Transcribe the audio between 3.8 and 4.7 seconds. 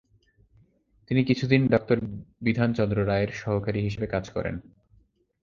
হিসাবে কাজ করেন।